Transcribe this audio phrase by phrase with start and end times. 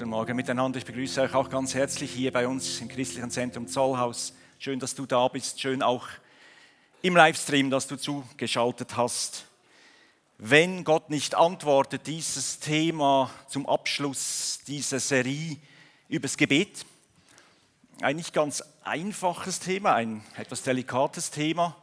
[0.00, 0.78] Guten Morgen miteinander.
[0.78, 4.32] Ich begrüße euch auch ganz herzlich hier bei uns im Christlichen Zentrum Zollhaus.
[4.58, 5.60] Schön, dass du da bist.
[5.60, 6.08] Schön auch
[7.02, 9.44] im Livestream, dass du zugeschaltet hast.
[10.38, 15.58] Wenn Gott nicht antwortet, dieses Thema zum Abschluss dieser Serie
[16.08, 16.86] übers Gebet.
[18.00, 21.76] Ein nicht ganz einfaches Thema, ein etwas delikates Thema.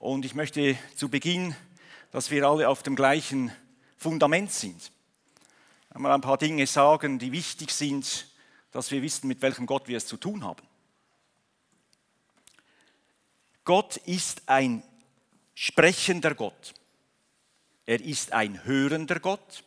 [0.00, 1.54] Und ich möchte zu Beginn,
[2.10, 3.52] dass wir alle auf dem gleichen
[3.96, 4.90] Fundament sind
[5.94, 8.26] einmal ein paar Dinge sagen, die wichtig sind,
[8.72, 10.66] dass wir wissen, mit welchem Gott wir es zu tun haben.
[13.64, 14.82] Gott ist ein
[15.54, 16.74] sprechender Gott.
[17.86, 19.64] Er ist ein hörender Gott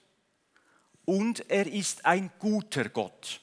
[1.06, 3.40] und er ist ein guter Gott.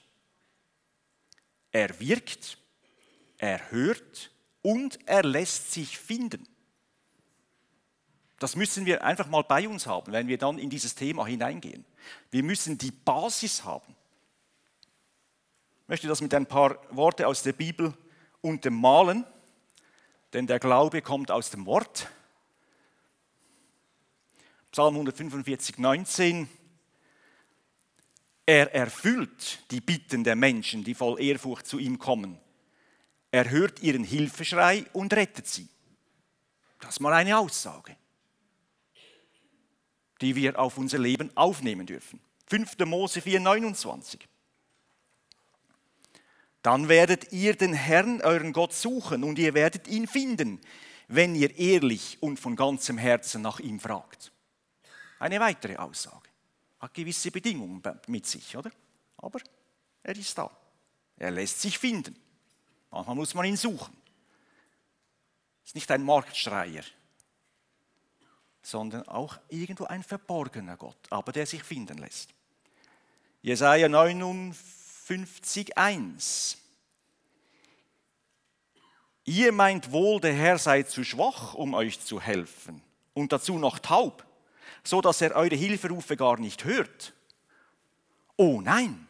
[1.72, 2.58] Er wirkt,
[3.38, 4.30] er hört
[4.62, 6.46] und er lässt sich finden.
[8.38, 11.84] Das müssen wir einfach mal bei uns haben, wenn wir dann in dieses Thema hineingehen.
[12.30, 13.94] Wir müssen die Basis haben.
[15.82, 17.92] Ich möchte das mit ein paar Worten aus der Bibel
[18.40, 19.24] untermalen,
[20.32, 22.08] denn der Glaube kommt aus dem Wort.
[24.72, 26.48] Psalm 145, 19.
[28.46, 32.38] Er erfüllt die Bitten der Menschen, die voll Ehrfurcht zu ihm kommen.
[33.30, 35.68] Er hört ihren Hilfeschrei und rettet sie.
[36.80, 37.96] Das ist mal eine Aussage
[40.24, 42.18] die wir auf unser Leben aufnehmen dürfen.
[42.46, 42.78] 5.
[42.86, 44.26] Mose 4, 29.
[46.62, 50.60] Dann werdet ihr den Herrn, euren Gott, suchen und ihr werdet ihn finden,
[51.08, 54.32] wenn ihr ehrlich und von ganzem Herzen nach ihm fragt.
[55.18, 56.30] Eine weitere Aussage.
[56.80, 58.70] Hat gewisse Bedingungen mit sich, oder?
[59.18, 59.40] Aber
[60.02, 60.50] er ist da.
[61.18, 62.16] Er lässt sich finden.
[62.90, 63.94] Manchmal muss man ihn suchen.
[65.64, 66.84] Ist nicht ein Marktschreier,
[68.64, 72.30] sondern auch irgendwo ein verborgener Gott, aber der sich finden lässt.
[73.42, 76.58] Jesaja 59, 1.
[79.26, 82.82] Ihr meint wohl, der Herr sei zu schwach, um euch zu helfen
[83.12, 84.24] und dazu noch taub,
[84.82, 87.12] so dass er eure Hilferufe gar nicht hört.
[88.36, 89.06] Oh nein!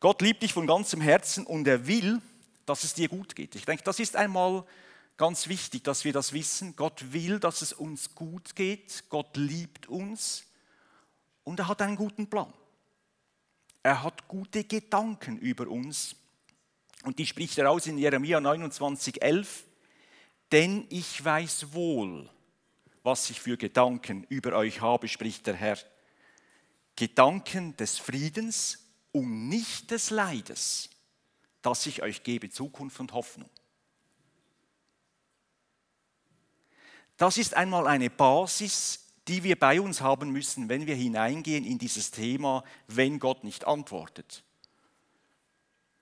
[0.00, 2.20] Gott liebt dich von ganzem Herzen und er will,
[2.68, 3.54] dass es dir gut geht.
[3.54, 4.64] Ich denke, das ist einmal
[5.16, 6.76] ganz wichtig, dass wir das wissen.
[6.76, 9.04] Gott will, dass es uns gut geht.
[9.08, 10.44] Gott liebt uns
[11.44, 12.52] und er hat einen guten Plan.
[13.82, 16.14] Er hat gute Gedanken über uns.
[17.04, 19.64] Und die spricht er aus in Jeremia 29, 11.
[20.52, 22.28] Denn ich weiß wohl,
[23.02, 25.78] was ich für Gedanken über euch habe, spricht der Herr.
[26.96, 30.90] Gedanken des Friedens und nicht des Leides
[31.68, 33.50] dass ich euch gebe Zukunft und Hoffnung.
[37.18, 41.76] Das ist einmal eine Basis, die wir bei uns haben müssen, wenn wir hineingehen in
[41.76, 44.42] dieses Thema, wenn Gott nicht antwortet.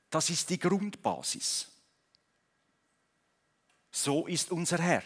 [0.09, 1.69] Das ist die Grundbasis.
[3.91, 5.03] So ist unser Herr.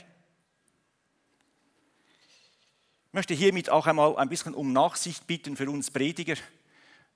[3.07, 6.37] Ich möchte hiermit auch einmal ein bisschen um Nachsicht bitten für uns Prediger.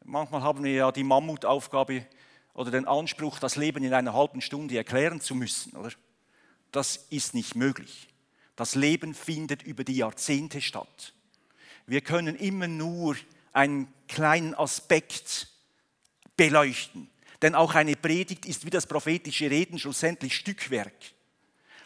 [0.03, 2.07] Manchmal haben wir ja die Mammutaufgabe,
[2.55, 5.77] oder den Anspruch, das Leben in einer halben Stunde erklären zu müssen.
[5.77, 5.91] Oder?
[6.73, 8.09] Das ist nicht möglich.
[8.57, 11.13] Das Leben findet über die Jahrzehnte statt.
[11.87, 13.17] Wir können immer nur
[13.53, 15.49] einen kleinen Aspekt
[16.37, 17.11] beleuchten.
[17.43, 20.95] Denn auch eine Predigt ist wie das prophetische Reden schlussendlich Stückwerk.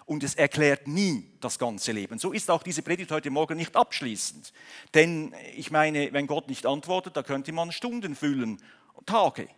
[0.05, 2.19] Und es erklärt nie das ganze Leben.
[2.19, 4.53] So ist auch diese Predigt heute Morgen nicht abschließend.
[4.95, 8.63] Denn ich meine, wenn Gott nicht antwortet, da könnte man Stunden füllen,
[9.05, 9.49] Tage.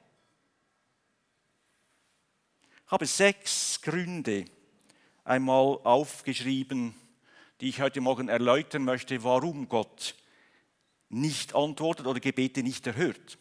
[2.91, 4.47] Ich habe sechs Gründe
[5.23, 6.93] einmal aufgeschrieben,
[7.61, 10.17] die ich heute Morgen erläutern möchte, warum Gott
[11.09, 13.39] nicht antwortet oder Gebete nicht erhört.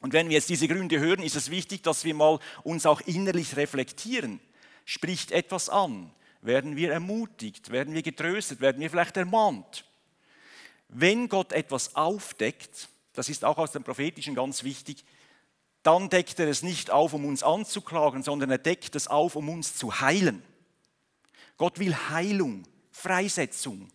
[0.00, 3.00] Und wenn wir jetzt diese Gründe hören, ist es wichtig, dass wir mal uns auch
[3.00, 4.40] innerlich reflektieren.
[4.84, 6.12] Spricht etwas an?
[6.42, 7.70] Werden wir ermutigt?
[7.70, 8.60] Werden wir getröstet?
[8.60, 9.86] Werden wir vielleicht ermahnt?
[10.90, 15.02] Wenn Gott etwas aufdeckt, das ist auch aus dem Prophetischen ganz wichtig,
[15.82, 19.48] dann deckt er es nicht auf, um uns anzuklagen, sondern er deckt es auf, um
[19.48, 20.42] uns zu heilen.
[21.56, 23.88] Gott will Heilung, Freisetzung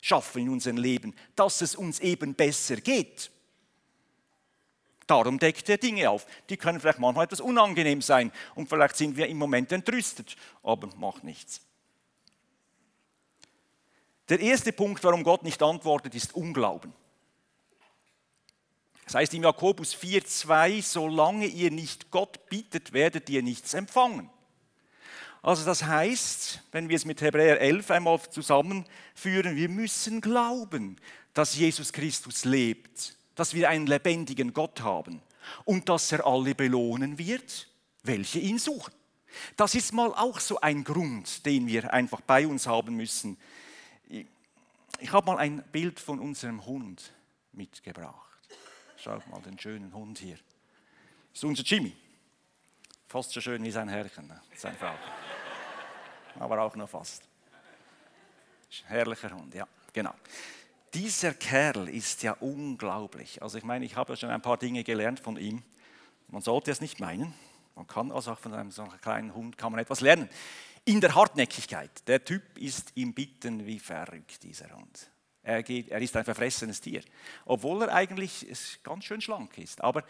[0.00, 3.30] schaffen in unserem Leben, dass es uns eben besser geht.
[5.06, 6.24] Darum deckt er Dinge auf.
[6.48, 10.88] Die können vielleicht manchmal etwas unangenehm sein und vielleicht sind wir im Moment entrüstet, aber
[10.96, 11.60] macht nichts.
[14.28, 16.92] Der erste Punkt, warum Gott nicht antwortet, ist Unglauben.
[19.10, 24.30] Das heißt im Jakobus 4,2, solange ihr nicht Gott bittet, werdet ihr nichts empfangen.
[25.42, 30.94] Also das heißt, wenn wir es mit Hebräer 11 einmal zusammenführen, wir müssen glauben,
[31.34, 35.20] dass Jesus Christus lebt, dass wir einen lebendigen Gott haben
[35.64, 37.66] und dass er alle belohnen wird,
[38.04, 38.94] welche ihn suchen.
[39.56, 43.38] Das ist mal auch so ein Grund, den wir einfach bei uns haben müssen.
[44.06, 47.12] Ich habe mal ein Bild von unserem Hund
[47.50, 48.29] mitgebracht.
[49.02, 50.36] Schaut mal den schönen Hund hier.
[50.36, 51.96] Das ist unser Jimmy.
[53.08, 54.42] Fast so schön wie sein Herrchen, ne?
[54.54, 54.94] sein Frau.
[56.38, 57.22] Aber auch nur fast.
[58.84, 60.14] Herrlicher Hund, ja, genau.
[60.92, 63.42] Dieser Kerl ist ja unglaublich.
[63.42, 65.62] Also ich meine, ich habe ja schon ein paar Dinge gelernt von ihm.
[66.28, 67.34] Man sollte es nicht meinen.
[67.76, 70.28] Man kann also auch von einem so kleinen Hund kann man etwas lernen.
[70.84, 72.06] In der Hartnäckigkeit.
[72.06, 75.09] Der Typ ist im Bitten wie verrückt, dieser Hund.
[75.42, 77.02] Er, geht, er ist ein verfressenes Tier.
[77.46, 78.46] Obwohl er eigentlich
[78.82, 79.80] ganz schön schlank ist.
[79.82, 80.04] Aber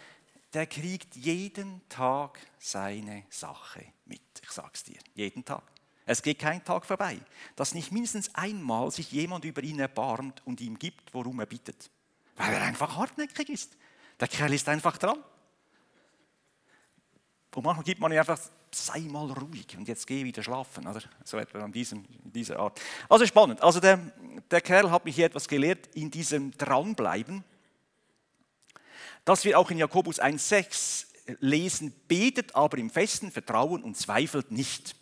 [0.53, 4.21] der kriegt jeden Tag seine Sache mit.
[4.43, 5.63] Ich sag's dir, jeden Tag.
[6.07, 7.19] Es geht kein Tag vorbei,
[7.55, 11.91] dass nicht mindestens einmal sich jemand über ihn erbarmt und ihm gibt, worum er bittet.
[12.37, 13.77] Weil er einfach hartnäckig ist.
[14.19, 15.23] Der Kerl ist einfach dran.
[17.55, 18.39] Und manchmal gibt man ihm einfach,
[18.71, 20.87] sei mal ruhig und jetzt geh wieder schlafen.
[20.87, 21.03] Oder?
[21.25, 22.81] So etwa in, diesem, dieser Art.
[23.09, 23.61] Also spannend.
[23.63, 23.99] Also der,
[24.51, 27.45] der Kerl hat mich hier etwas gelehrt in diesem Dranbleiben
[29.25, 31.07] dass wir auch in Jakobus 1,6
[31.41, 34.97] lesen, betet aber im festen Vertrauen und zweifelt nicht.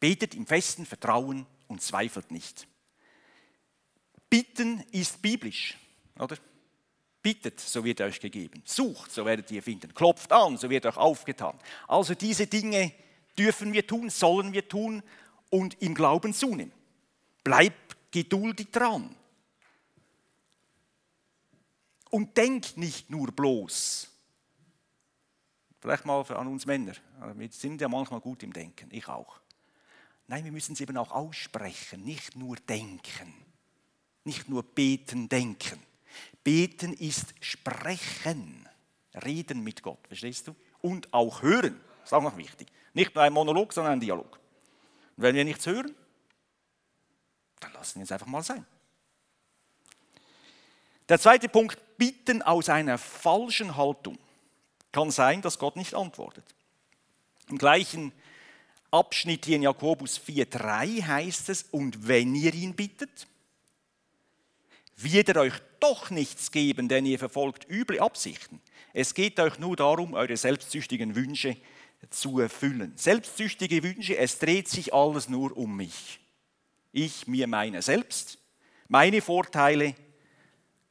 [0.00, 2.66] Betet im festen Vertrauen und zweifelt nicht.
[4.30, 5.76] Bitten ist biblisch,
[6.18, 6.36] oder?
[7.28, 8.62] Bittet, so wird euch gegeben.
[8.64, 9.92] Sucht, so werdet ihr finden.
[9.92, 11.58] Klopft an, so wird euch aufgetan.
[11.86, 12.90] Also diese Dinge
[13.36, 15.02] dürfen wir tun, sollen wir tun
[15.50, 16.72] und im Glauben zunehmen.
[17.44, 19.14] Bleibt geduldig dran.
[22.08, 24.08] Und denkt nicht nur bloß.
[25.80, 26.94] Vielleicht mal an uns Männer.
[27.34, 29.38] Wir sind ja manchmal gut im Denken, ich auch.
[30.28, 33.34] Nein, wir müssen es eben auch aussprechen, nicht nur denken.
[34.24, 35.78] Nicht nur beten, denken.
[36.44, 38.68] Beten ist sprechen,
[39.24, 40.56] reden mit Gott, verstehst du?
[40.80, 42.68] Und auch hören, das ist auch noch wichtig.
[42.94, 44.38] Nicht nur ein Monolog, sondern ein Dialog.
[45.16, 45.94] Und wenn wir nichts hören,
[47.60, 48.64] dann lassen wir es einfach mal sein.
[51.08, 54.18] Der zweite Punkt, bitten aus einer falschen Haltung.
[54.92, 56.44] Kann sein, dass Gott nicht antwortet.
[57.48, 58.12] Im gleichen
[58.90, 63.27] Abschnitt hier in Jakobus 4,3 heißt es, und wenn ihr ihn bittet,
[65.02, 68.60] wird er euch doch nichts geben, denn ihr verfolgt üble Absichten.
[68.92, 71.56] Es geht euch nur darum, eure selbstsüchtigen Wünsche
[72.10, 72.92] zu erfüllen.
[72.96, 76.20] Selbstsüchtige Wünsche, es dreht sich alles nur um mich.
[76.92, 78.38] Ich, mir, meine selbst,
[78.88, 79.94] meine Vorteile,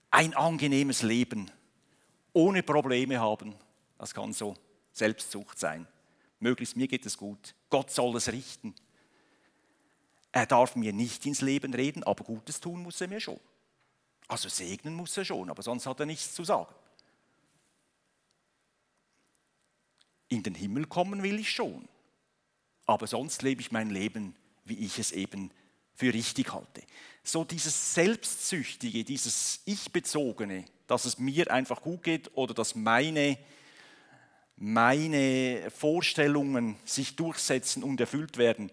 [0.10, 1.52] ein angenehmes Leben,
[2.32, 3.56] ohne Probleme haben.
[3.98, 4.56] Das kann so
[4.94, 5.88] Selbstsucht sein.
[6.40, 7.56] Möglichst mir geht es gut.
[7.70, 8.74] Gott soll es richten.
[10.32, 13.40] Er darf mir nicht ins Leben reden, aber Gutes tun muss er mir schon.
[14.28, 16.74] Also segnen muss er schon, aber sonst hat er nichts zu sagen.
[20.30, 21.88] In den Himmel kommen will ich schon,
[22.86, 24.36] aber sonst lebe ich mein Leben,
[24.66, 25.52] wie ich es eben
[25.94, 26.84] für richtig halte.
[27.24, 33.38] So dieses Selbstsüchtige, dieses Ich-Bezogene, dass es mir einfach gut geht oder dass meine,
[34.58, 38.72] meine Vorstellungen sich durchsetzen und erfüllt werden,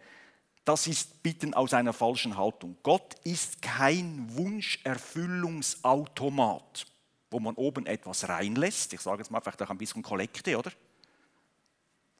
[0.65, 2.77] das ist Bitten aus einer falschen Haltung.
[2.83, 6.87] Gott ist kein Wunscherfüllungsautomat,
[7.31, 8.93] wo man oben etwas reinlässt.
[8.93, 10.73] Ich sage jetzt mal vielleicht auch ein bisschen Kollekte, oder?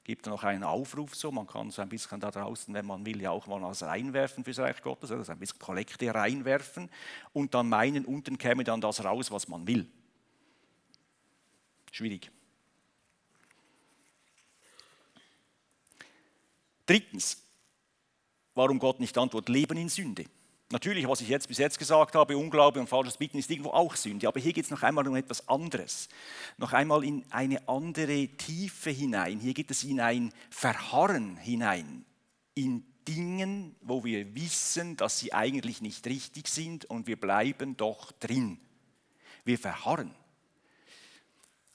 [0.05, 3.19] gibt noch einen Aufruf so, man kann so ein bisschen da draußen, wenn man will,
[3.19, 6.89] ja auch mal was reinwerfen fürs Reich Gottes, also ein bisschen Kollekte reinwerfen
[7.33, 9.89] und dann meinen, unten käme dann das raus, was man will.
[11.91, 12.29] Schwierig.
[16.85, 17.43] Drittens,
[18.55, 20.25] warum Gott nicht antwortet, Leben in Sünde.
[20.71, 23.95] Natürlich, was ich jetzt bis jetzt gesagt habe, Unglaube und falsches Bitten ist irgendwo auch
[23.95, 26.09] Sünde, aber hier geht es noch einmal um etwas anderes.
[26.57, 29.39] Noch einmal in eine andere Tiefe hinein.
[29.39, 32.03] Hier geht es in ein Verharren hinein.
[32.55, 38.11] In Dingen, wo wir wissen, dass sie eigentlich nicht richtig sind und wir bleiben doch
[38.13, 38.59] drin.
[39.43, 40.15] Wir verharren.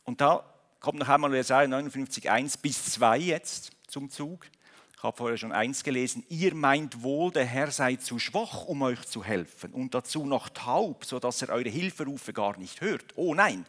[0.03, 0.45] Und da
[0.81, 4.47] kommt noch einmal Jesaja 59, 1 bis 2 jetzt zum Zug.
[5.01, 8.83] Ich habe vorher schon eins gelesen, ihr meint wohl, der Herr sei zu schwach, um
[8.83, 13.15] euch zu helfen und dazu noch taub, sodass er eure Hilferufe gar nicht hört.
[13.17, 13.65] Oh nein,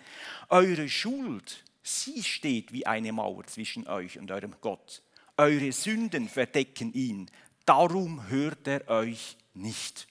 [0.49, 5.03] eure Schuld, sie steht wie eine Mauer zwischen euch und eurem Gott.
[5.37, 7.31] Eure Sünden verdecken ihn,
[7.63, 10.09] darum hört er euch nicht.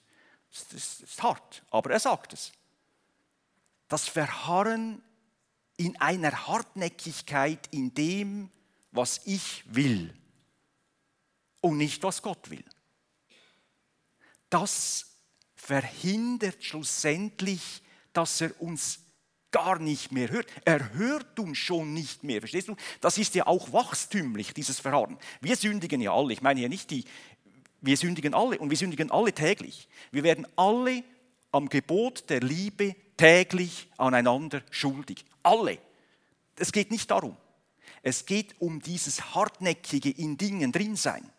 [0.70, 2.50] Das ist hart, aber er sagt es.
[3.88, 5.02] Das Verharren
[5.76, 8.48] in einer Hartnäckigkeit in dem,
[8.90, 10.14] was ich will
[11.60, 12.64] und nicht, was Gott will.
[14.48, 15.06] Das
[15.54, 19.00] verhindert schlussendlich, dass er uns
[19.50, 20.46] gar nicht mehr hört.
[20.64, 22.40] Er hört uns schon nicht mehr.
[22.40, 22.76] Verstehst du?
[23.00, 25.18] Das ist ja auch wachstümlich, dieses Verharren.
[25.40, 26.32] Wir sündigen ja alle.
[26.32, 27.04] Ich meine ja nicht die,
[27.80, 29.88] wir sündigen alle und wir sündigen alle täglich.
[30.10, 31.02] Wir werden alle
[31.52, 35.24] am Gebot der Liebe täglich aneinander schuldig.
[35.42, 35.78] Alle.
[36.56, 37.36] Es geht nicht darum.
[38.02, 41.30] Es geht um dieses hartnäckige in Dingen drin sein.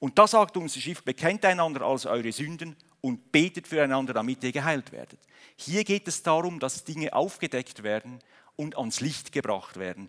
[0.00, 4.42] Und da sagt uns die Schrift, bekennt einander als eure Sünden und betet füreinander, damit
[4.42, 5.20] ihr geheilt werdet.
[5.56, 8.18] Hier geht es darum, dass Dinge aufgedeckt werden
[8.56, 10.08] und ans Licht gebracht werden.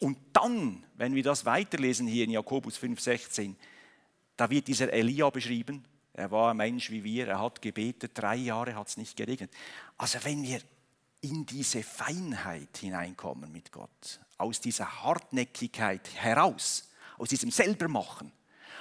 [0.00, 3.54] Und dann, wenn wir das weiterlesen hier in Jakobus 5,16,
[4.36, 5.84] da wird dieser Elia beschrieben.
[6.14, 9.52] Er war ein Mensch wie wir, er hat gebetet, drei Jahre hat es nicht geregnet.
[9.96, 10.60] Also wenn wir
[11.20, 18.32] in diese Feinheit hineinkommen mit Gott, aus dieser Hartnäckigkeit heraus, aus diesem Selbermachen,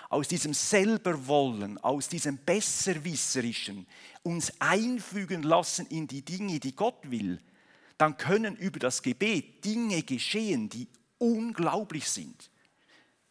[0.10, 3.86] aus diesem Selberwollen, aus diesem Besserwisserischen
[4.24, 7.42] uns einfügen lassen in die Dinge, die Gott will,
[7.98, 10.88] dann können über das Gebet Dinge geschehen, die
[11.18, 12.50] unglaublich sind.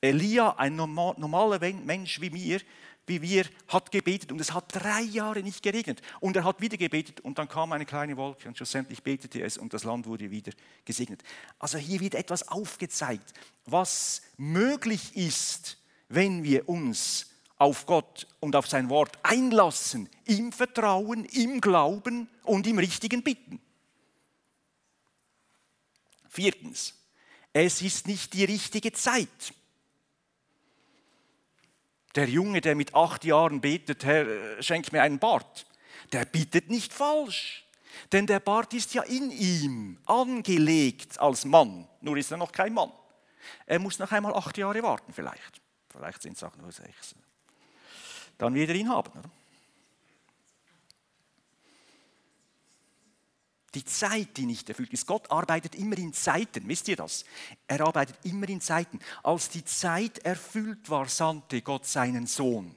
[0.01, 2.61] Elia, ein normaler Mensch wie mir,
[3.07, 6.03] wie wir, hat gebetet und es hat drei Jahre nicht geregnet.
[6.21, 9.57] Und er hat wieder gebetet und dann kam eine kleine Wolke und schlussendlich betete es
[9.57, 10.53] und das Land wurde wieder
[10.85, 11.23] gesegnet.
[11.59, 13.33] Also hier wird etwas aufgezeigt,
[13.65, 21.25] was möglich ist, wenn wir uns auf Gott und auf sein Wort einlassen, ihm vertrauen,
[21.27, 23.61] ihm glauben und im richtigen bitten.
[26.29, 26.95] Viertens,
[27.53, 29.55] es ist nicht die richtige Zeit.
[32.15, 35.67] Der Junge, der mit acht Jahren betet, Herr, schenk mir einen Bart,
[36.13, 37.67] der bittet nicht falsch.
[38.13, 41.89] Denn der Bart ist ja in ihm angelegt als Mann.
[42.03, 42.93] Nur ist er noch kein Mann.
[43.65, 45.63] Er muss noch einmal acht Jahre warten vielleicht.
[45.97, 47.15] Vielleicht sind es auch nur sechs.
[48.39, 49.11] Dann wieder ihn haben.
[49.19, 49.31] Oder?
[53.75, 55.07] Die Zeit, die nicht erfüllt ist.
[55.07, 57.25] Gott arbeitet immer in Zeiten, wisst ihr das?
[57.67, 59.01] Er arbeitet immer in Zeiten.
[59.23, 62.75] Als die Zeit erfüllt war, sandte Gott seinen Sohn.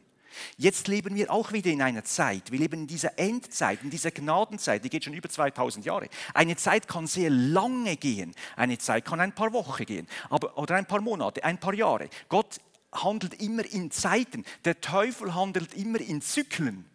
[0.58, 2.52] Jetzt leben wir auch wieder in einer Zeit.
[2.52, 6.10] Wir leben in dieser Endzeit, in dieser Gnadenzeit, die geht schon über 2000 Jahre.
[6.34, 8.34] Eine Zeit kann sehr lange gehen.
[8.56, 12.10] Eine Zeit kann ein paar Wochen gehen aber, oder ein paar Monate, ein paar Jahre.
[12.28, 12.60] Gott
[12.92, 14.46] handelt immer in Zeiten.
[14.66, 16.86] Der Teufel handelt immer in Zyklen.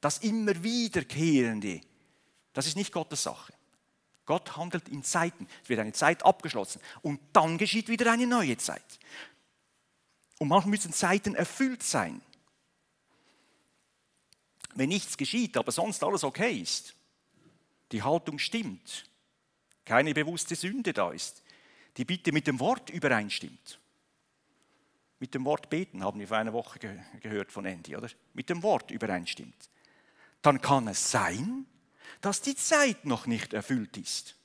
[0.00, 1.80] Das immer wiederkehrende.
[2.52, 3.52] Das ist nicht Gottes Sache.
[4.26, 5.46] Gott handelt in Zeiten.
[5.62, 8.98] Es wird eine Zeit abgeschlossen und dann geschieht wieder eine neue Zeit.
[10.38, 12.20] Und manchmal müssen Zeiten erfüllt sein.
[14.74, 16.94] Wenn nichts geschieht, aber sonst alles okay ist,
[17.92, 19.08] die Haltung stimmt,
[19.84, 21.42] keine bewusste Sünde da ist,
[21.96, 23.78] die Bitte mit dem Wort übereinstimmt,
[25.24, 28.10] mit dem Wort beten, haben wir vor einer Woche ge gehört von Andy, oder?
[28.34, 29.70] Mit dem Wort übereinstimmt.
[30.42, 31.64] Dann kann es sein,
[32.20, 34.36] dass die Zeit noch nicht erfüllt ist.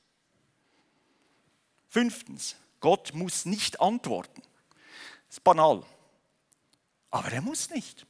[1.90, 4.42] Fünftens, Gott muss nicht antworten.
[5.28, 5.86] Das ist banal.
[7.12, 8.08] Aber er muss nicht.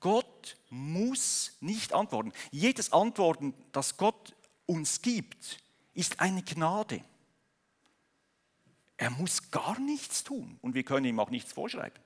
[0.00, 2.32] Gott muss nicht antworten.
[2.50, 5.58] Jedes Antworten, das Gott uns gibt,
[5.92, 7.04] ist eine Gnade.
[9.04, 12.02] Er muss gar nichts tun und wir können ihm auch nichts vorschreiben.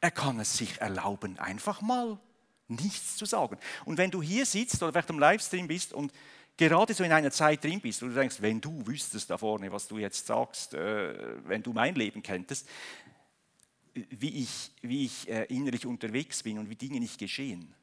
[0.00, 2.20] Er kann es sich erlauben, einfach mal
[2.68, 3.58] nichts zu sagen.
[3.84, 6.12] Und wenn du hier sitzt oder vielleicht am Livestream bist und
[6.56, 9.72] gerade so in einer Zeit drin bist, wo du denkst, wenn du wüsstest da vorne,
[9.72, 12.68] was du jetzt sagst, äh, wenn du mein Leben kenntest,
[13.92, 17.74] wie ich, wie ich äh, innerlich unterwegs bin und wie Dinge nicht geschehen.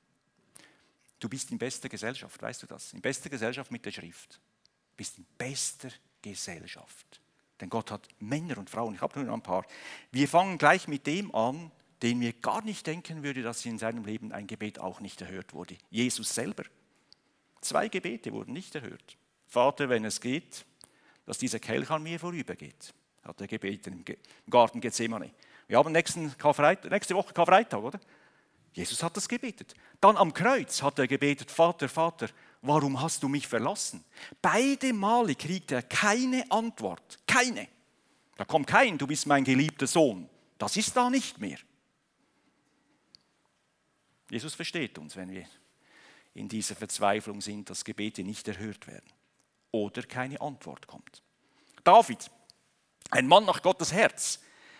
[1.19, 2.93] Du bist in bester Gesellschaft, weißt du das?
[2.93, 4.35] In bester Gesellschaft mit der Schrift.
[4.35, 6.12] Du bist in bester Gesellschaft.
[6.23, 7.21] Gesellschaft.
[7.61, 9.65] Denn Gott hat Männer und Frauen, ich habe nur ein paar.
[10.11, 14.03] Wir fangen gleich mit dem an, den mir gar nicht denken würde, dass in seinem
[14.03, 15.77] Leben ein Gebet auch nicht erhört wurde.
[15.91, 16.63] Jesus selber.
[17.61, 19.17] Zwei Gebete wurden nicht erhört.
[19.47, 20.65] Vater, wenn es geht,
[21.25, 25.31] dass dieser Kelch an mir vorübergeht, hat er gebeten im Garten Gethsemane.
[25.67, 26.25] Wir haben nächsten
[26.89, 27.99] nächste Woche Karfreitag, oder?
[28.73, 29.75] Jesus hat das gebetet.
[30.01, 32.27] Dann am Kreuz hat er gebetet, Vater, Vater,
[32.63, 34.03] warum hast du mich verlassen?
[34.41, 37.19] Beide Male kriegt er keine Antwort.
[37.27, 37.67] Keine.
[38.35, 40.27] Da kommt kein, du bist mein geliebter Sohn.
[40.57, 41.59] Das ist da nicht mehr.
[44.29, 45.45] Jesus versteht uns, wenn wir
[46.33, 49.05] in dieser Verzweiflung sind, dass Gebete nicht erhört werden
[49.71, 51.21] oder keine Antwort kommt.
[51.83, 52.31] David,
[53.11, 54.39] ein Mann nach Gottes Herz,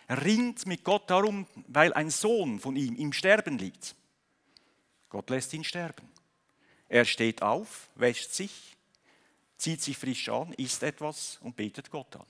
[0.10, 3.96] ringt mit Gott darum, weil ein Sohn von ihm im Sterben liegt.
[5.10, 6.10] Gott lässt ihn sterben.
[6.94, 8.78] Er steht auf, wäscht sich,
[9.58, 12.26] zieht sich frisch an, isst etwas und betet Gott an.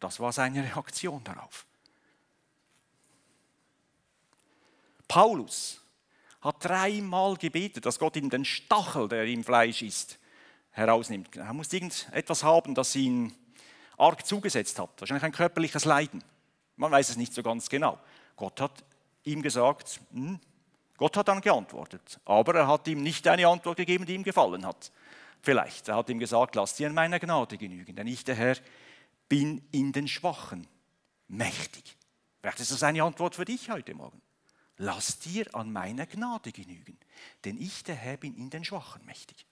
[0.00, 1.66] Das war seine Reaktion darauf.
[5.06, 5.82] Paulus
[6.40, 10.18] hat dreimal gebetet, dass Gott ihm den Stachel, der im Fleisch ist,
[10.70, 11.36] herausnimmt.
[11.36, 13.34] Er muss irgendetwas haben, das ihn
[13.98, 14.98] arg zugesetzt hat.
[14.98, 16.24] Wahrscheinlich ein körperliches Leiden.
[16.76, 17.98] Man weiß es nicht so ganz genau.
[18.34, 18.82] Gott hat
[19.24, 20.40] ihm gesagt, hm,
[20.96, 24.64] Gott hat dann geantwortet, aber er hat ihm nicht eine Antwort gegeben, die ihm gefallen
[24.64, 24.92] hat.
[25.42, 28.56] Vielleicht, er hat ihm gesagt, lass dir an meiner Gnade genügen, denn ich, der Herr,
[29.28, 30.66] bin in den Schwachen
[31.28, 31.96] mächtig.
[32.40, 34.20] Vielleicht ist das eine Antwort für dich heute Morgen.
[34.76, 36.98] Lass dir an meiner Gnade genügen,
[37.44, 39.46] denn ich, der Herr, bin in den Schwachen mächtig.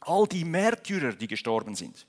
[0.00, 2.06] All die Märtyrer, die gestorben sind,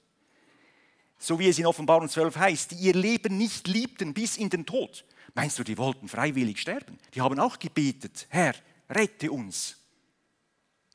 [1.20, 4.66] so wie es in Offenbarung 12 heißt, die ihr Leben nicht liebten bis in den
[4.66, 5.06] Tod.
[5.36, 7.00] Meinst du, die wollten freiwillig sterben?
[7.14, 8.54] Die haben auch gebetet, Herr,
[8.90, 9.78] rette uns.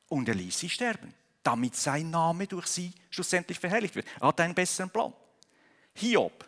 [0.07, 4.07] Und er ließ sie sterben, damit sein Name durch sie schlussendlich verherrlicht wird.
[4.19, 5.13] Er hat einen besseren Plan.
[5.93, 6.47] Hiob,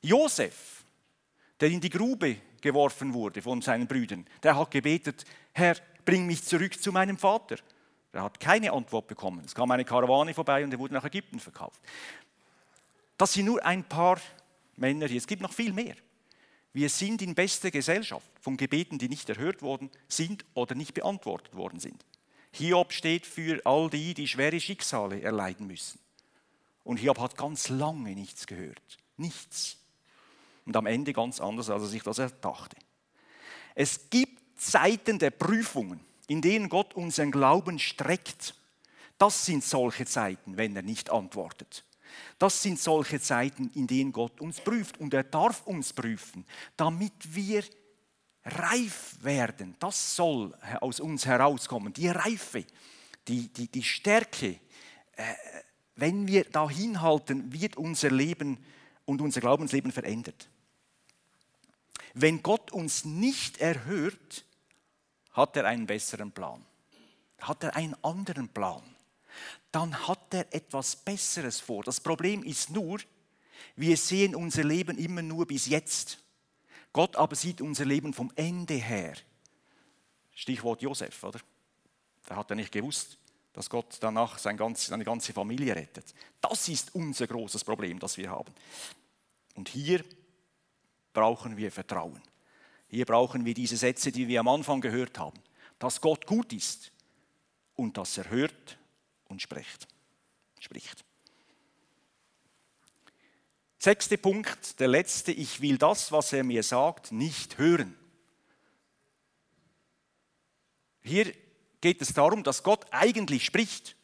[0.00, 0.84] Josef,
[1.60, 6.42] der in die Grube geworfen wurde von seinen Brüdern, der hat gebetet, Herr, bring mich
[6.42, 7.56] zurück zu meinem Vater.
[8.12, 9.44] Er hat keine Antwort bekommen.
[9.44, 11.80] Es kam eine Karawane vorbei und er wurde nach Ägypten verkauft.
[13.18, 14.18] Das sind nur ein paar
[14.76, 15.18] Männer hier.
[15.18, 15.94] Es gibt noch viel mehr.
[16.72, 21.54] Wir sind in bester Gesellschaft von Gebeten, die nicht erhört worden sind oder nicht beantwortet
[21.54, 22.04] worden sind.
[22.52, 25.98] Hiob steht für all die, die schwere Schicksale erleiden müssen.
[26.84, 28.98] Und Hiob hat ganz lange nichts gehört.
[29.16, 29.78] Nichts.
[30.64, 32.76] Und am Ende ganz anders, als er sich das erdachte.
[33.74, 38.54] Es gibt Zeiten der Prüfungen, in denen Gott unseren Glauben streckt.
[39.18, 41.84] Das sind solche Zeiten, wenn er nicht antwortet.
[42.38, 46.44] Das sind solche Zeiten, in denen Gott uns prüft und er darf uns prüfen,
[46.76, 47.64] damit wir
[48.44, 49.76] reif werden.
[49.78, 52.64] Das soll aus uns herauskommen, die Reife,
[53.26, 54.60] die, die, die Stärke.
[55.16, 55.34] Äh,
[55.96, 58.64] wenn wir da hinhalten, wird unser Leben
[59.04, 60.48] und unser Glaubensleben verändert.
[62.14, 64.44] Wenn Gott uns nicht erhört,
[65.32, 66.64] hat er einen besseren Plan.
[67.40, 68.82] Hat er einen anderen Plan
[69.72, 71.82] dann hat er etwas Besseres vor.
[71.82, 72.98] Das Problem ist nur,
[73.76, 76.22] wir sehen unser Leben immer nur bis jetzt.
[76.92, 79.14] Gott aber sieht unser Leben vom Ende her.
[80.34, 81.40] Stichwort Josef, oder?
[82.26, 83.18] Da hat er nicht gewusst,
[83.52, 84.58] dass Gott danach seine
[85.04, 86.14] ganze Familie rettet.
[86.40, 88.52] Das ist unser großes Problem, das wir haben.
[89.54, 90.04] Und hier
[91.12, 92.22] brauchen wir Vertrauen.
[92.88, 95.38] Hier brauchen wir diese Sätze, die wir am Anfang gehört haben.
[95.78, 96.92] Dass Gott gut ist
[97.74, 98.77] und dass er hört
[99.28, 99.86] und spricht.
[100.58, 101.04] spricht.
[103.78, 107.94] Sechster Punkt, der letzte, ich will das, was er mir sagt, nicht hören.
[111.02, 111.32] Hier
[111.80, 113.94] geht es darum, dass Gott eigentlich spricht,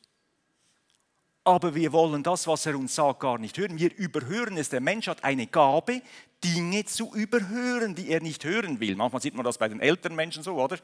[1.43, 3.79] aber wir wollen das, was er uns sagt, gar nicht hören.
[3.79, 4.71] Wir überhören es.
[4.71, 6.01] Der Mensch hat eine Gabe,
[6.43, 8.97] Dinge zu überhören, die er nicht hören will.
[8.97, 10.79] Manchmal sieht man das bei den älteren Menschen so, oder?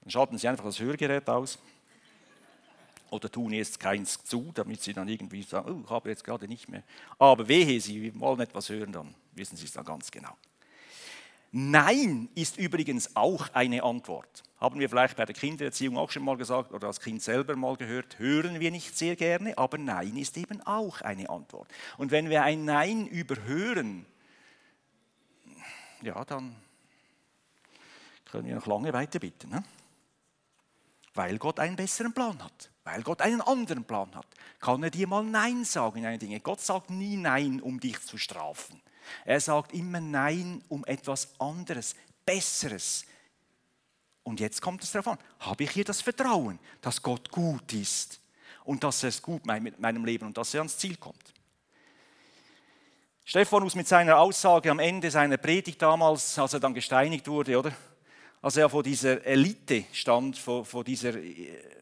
[0.00, 1.58] Dann schalten sie einfach das Hörgerät aus
[3.12, 6.48] oder tun jetzt keins zu, damit sie dann irgendwie sagen, oh, ich habe jetzt gerade
[6.48, 6.82] nicht mehr.
[7.18, 10.34] Aber wehe, sie wollen etwas hören, dann wissen sie es dann ganz genau.
[11.50, 14.42] Nein ist übrigens auch eine Antwort.
[14.58, 17.76] Haben wir vielleicht bei der Kindererziehung auch schon mal gesagt oder als Kind selber mal
[17.76, 21.68] gehört, hören wir nicht sehr gerne, aber Nein ist eben auch eine Antwort.
[21.98, 24.06] Und wenn wir ein Nein überhören,
[26.00, 26.56] ja, dann
[28.24, 29.50] können wir noch lange weiter bitten.
[29.50, 29.62] Ne?
[31.12, 32.71] Weil Gott einen besseren Plan hat.
[32.84, 34.26] Weil Gott einen anderen Plan hat.
[34.60, 36.40] Kann er dir mal Nein sagen in eine Dinge?
[36.40, 38.80] Gott sagt nie Nein, um dich zu strafen.
[39.24, 43.04] Er sagt immer Nein um etwas anderes, Besseres.
[44.24, 48.20] Und jetzt kommt es darauf an, habe ich hier das Vertrauen, dass Gott gut ist
[48.64, 51.32] und dass er es gut meint mit meinem Leben und dass er ans Ziel kommt.
[53.24, 57.72] Stephanus mit seiner Aussage am Ende seiner Predigt damals, als er dann gesteinigt wurde, oder?
[58.40, 61.81] Als er vor dieser Elite stand, vor, vor dieser äh,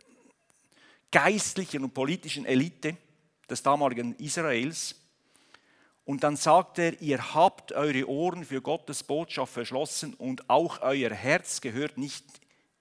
[1.10, 2.96] geistlichen und politischen Elite
[3.48, 4.94] des damaligen Israels.
[6.04, 11.10] Und dann sagt er, ihr habt eure Ohren für Gottes Botschaft verschlossen und auch euer
[11.10, 12.24] Herz gehört nicht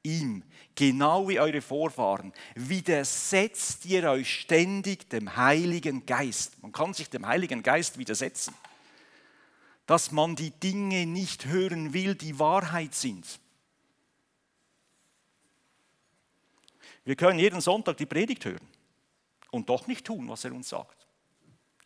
[0.04, 0.44] ihm,
[0.76, 2.34] genau wie eure Vorfahren.
[2.56, 6.62] Widersetzt ihr euch ständig dem Heiligen Geist.
[6.62, 8.54] Man kann sich dem Heiligen Geist widersetzen.
[9.86, 13.26] Dass man die Dinge nicht hören will, die Wahrheit sind.
[17.06, 18.68] Wir können jeden Sonntag die Predigt hören
[19.52, 21.08] und doch nicht tun, was er uns sagt.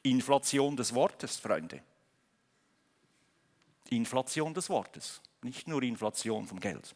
[0.01, 1.81] Inflation des Wortes, Freunde.
[3.89, 6.93] Inflation des Wortes, nicht nur Inflation vom Geld.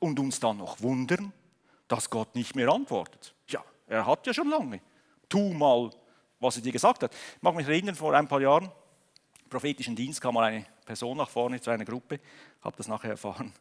[0.00, 1.32] Und uns dann noch wundern,
[1.88, 3.34] dass Gott nicht mehr antwortet.
[3.48, 4.80] Ja, er hat ja schon lange.
[5.28, 5.90] Tu mal,
[6.38, 7.12] was er dir gesagt hat.
[7.12, 8.70] Ich mag mich erinnern, vor ein paar Jahren
[9.48, 12.20] prophetischen Dienst kam mal eine Person nach vorne zu einer Gruppe,
[12.62, 13.52] habe das nachher erfahren,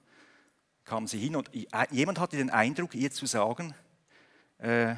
[0.87, 1.51] kam sie hin und
[1.91, 3.75] jemand hatte den Eindruck, ihr zu sagen,
[4.57, 4.95] äh,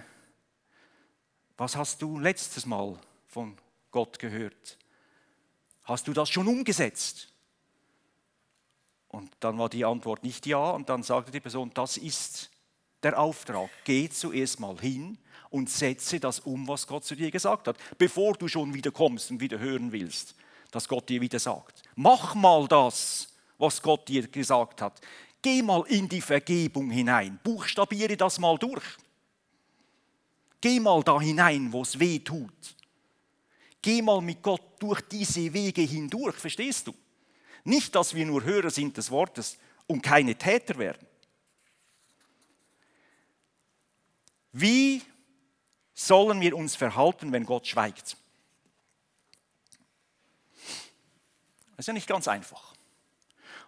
[1.57, 2.97] was hast du letztes Mal
[3.27, 3.57] von
[3.91, 4.77] Gott gehört?
[5.83, 7.33] Hast du das schon umgesetzt?
[9.09, 12.51] Und dann war die Antwort nicht ja und dann sagte die Person, das ist
[13.03, 13.69] der Auftrag.
[13.83, 15.17] Geh zuerst mal hin
[15.49, 19.31] und setze das um, was Gott zu dir gesagt hat, bevor du schon wieder kommst
[19.31, 20.35] und wieder hören willst
[20.71, 21.83] dass Gott dir wieder sagt.
[21.95, 25.01] Mach mal das, was Gott dir gesagt hat.
[25.41, 27.39] Geh mal in die Vergebung hinein.
[27.43, 28.83] Buchstabiere das mal durch.
[30.61, 32.75] Geh mal da hinein, wo es weh tut.
[33.81, 36.93] Geh mal mit Gott durch diese Wege hindurch, verstehst du?
[37.63, 41.07] Nicht, dass wir nur Hörer sind des Wortes und keine Täter werden.
[44.51, 45.01] Wie
[45.93, 48.17] sollen wir uns verhalten, wenn Gott schweigt?
[51.71, 52.73] Das ist ja nicht ganz einfach.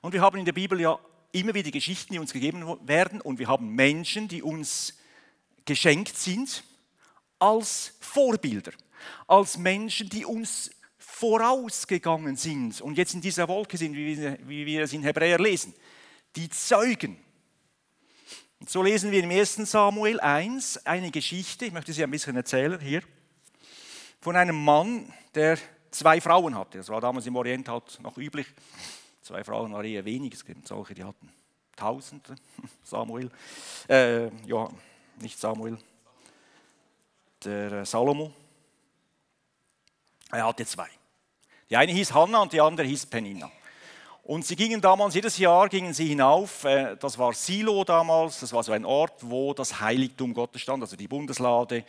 [0.02, 1.00] Und wir haben in der Bibel ja
[1.32, 4.98] immer wieder Geschichten, die uns gegeben werden und wir haben Menschen, die uns
[5.66, 6.64] geschenkt sind
[7.40, 8.72] als Vorbilder,
[9.28, 14.94] als Menschen, die uns vorausgegangen sind und jetzt in dieser Wolke sind, wie wir, es
[14.94, 15.74] in Hebräer lesen,
[16.36, 17.18] die Zeugen.
[18.60, 19.56] Und so lesen wir im 1.
[19.56, 23.02] Samuel 1 eine Geschichte, ich möchte sie ein bisschen erzählen hier,
[24.20, 25.58] von einem Mann, der
[25.90, 26.78] zwei Frauen hatte.
[26.78, 28.48] Das war damals im Orient halt noch üblich.
[29.32, 31.32] Zwei Frauen war eher wenig, es gibt solche, die hatten
[31.78, 32.36] Tausende.
[32.84, 33.32] Samuel,
[33.88, 34.68] äh, ja,
[35.22, 35.78] nicht Samuel,
[37.42, 38.34] der äh, Salomo.
[40.32, 40.90] Er hatte zwei.
[41.70, 43.50] Die eine hieß Hannah und die andere hieß Penina.
[44.24, 48.52] Und sie gingen damals, jedes Jahr gingen sie hinauf, äh, das war Silo damals, das
[48.52, 51.86] war so ein Ort, wo das Heiligtum Gottes stand, also die Bundeslade,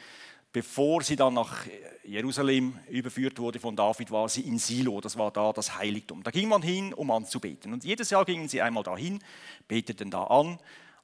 [0.52, 1.66] Bevor sie dann nach
[2.04, 6.22] Jerusalem überführt wurde von David, war sie in Silo, das war da das Heiligtum.
[6.22, 7.72] Da ging man hin, um anzubeten.
[7.72, 9.18] Und jedes Jahr gingen sie einmal dahin,
[9.66, 10.58] beteten da an.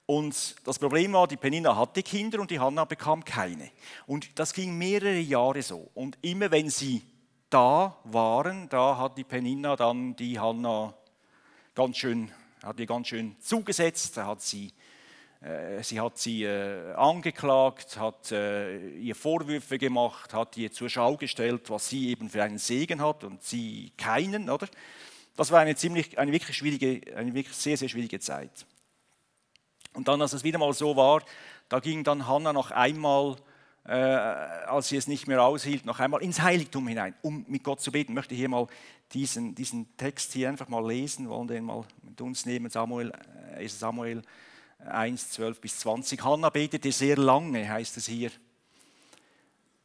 [0.04, 3.70] Und das Problem war, die Penina hatte Kinder und die Hanna bekam keine.
[4.06, 5.90] Und das ging mehrere Jahre so.
[5.94, 7.02] Und immer wenn sie
[7.48, 10.94] da waren, da hat die Penina dann die Hanna
[11.74, 12.30] ganz schön,
[12.62, 14.72] hat ihr ganz schön zugesetzt, da hat sie
[15.82, 21.70] sie hat sie äh, angeklagt, hat äh, ihr Vorwürfe gemacht, hat ihr zur Schau gestellt,
[21.70, 24.66] was sie eben für einen Segen hat und sie keinen, oder?
[25.36, 28.66] Das war eine ziemlich, eine wirklich schwierige, eine wirklich sehr, sehr schwierige Zeit.
[29.94, 31.22] Und dann, als es wieder mal so war,
[31.68, 33.36] da ging dann Hannah noch einmal,
[33.84, 37.80] äh, als sie es nicht mehr aushielt, noch einmal ins Heiligtum hinein, um mit Gott
[37.80, 38.10] zu beten.
[38.10, 38.66] Ich möchte hier mal
[39.12, 43.12] diesen, diesen Text hier einfach mal lesen, wollen den mal mit uns nehmen, Samuel,
[43.66, 44.22] Samuel
[44.78, 46.22] 1, 12 bis 20.
[46.22, 48.30] Hannah betete sehr lange, heißt es hier.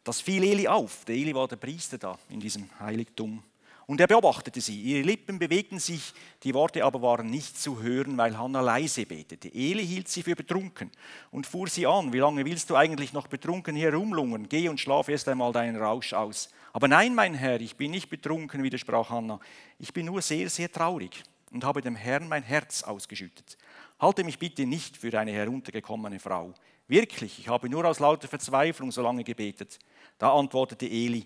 [0.04, 1.06] Das fiel Eli auf.
[1.06, 3.44] Der Eli war der Priester da in diesem Heiligtum.
[3.86, 4.80] Und er beobachtete sie.
[4.80, 9.54] Ihre Lippen bewegten sich, die Worte aber waren nicht zu hören, weil Hannah leise betete.
[9.54, 10.90] Eli hielt sie für betrunken
[11.32, 12.14] und fuhr sie an.
[12.14, 14.48] Wie lange willst du eigentlich noch betrunken hier rumlungern?
[14.48, 16.50] Geh und schlaf erst einmal deinen Rausch aus.
[16.72, 19.40] Aber nein, mein Herr, ich bin nicht betrunken, widersprach Hannah.
[19.80, 23.58] Ich bin nur sehr, sehr traurig und habe dem Herrn mein Herz ausgeschüttet.
[24.04, 26.54] Halte mich bitte nicht für eine heruntergekommene Frau.
[26.90, 29.80] Wirklich, ich habe nur aus lauter Verzweiflung so lange gebetet.
[30.18, 31.26] Da antwortete Eli,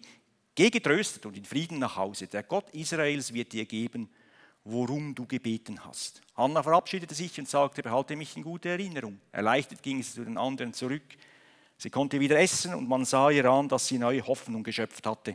[0.53, 2.27] geh getröstet und in Frieden nach Hause.
[2.27, 4.11] Der Gott Israels wird dir geben,
[4.63, 6.21] worum du gebeten hast.
[6.35, 9.19] Hannah verabschiedete sich und sagte, behalte mich in guter Erinnerung.
[9.31, 11.17] Erleichtert ging sie zu den anderen zurück.
[11.79, 15.33] Sie konnte wieder essen und man sah ihr an, dass sie neue Hoffnung geschöpft hatte.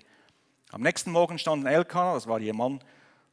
[0.71, 2.79] Am nächsten Morgen standen Elkanah, das war ihr Mann,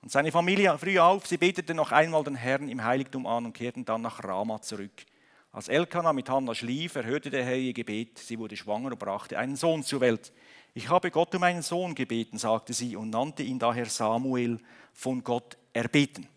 [0.01, 3.53] und seine Familie früh auf, sie beteten noch einmal den Herrn im Heiligtum an und
[3.53, 5.05] kehrten dann nach Rama zurück.
[5.51, 8.19] Als Elkanah mit Hannah schlief, erhörte der Herr ihr Gebet.
[8.19, 10.31] Sie wurde schwanger und brachte einen Sohn zur Welt.
[10.73, 14.59] Ich habe Gott um einen Sohn gebeten, sagte sie und nannte ihn daher Samuel,
[14.93, 16.27] von Gott erbeten.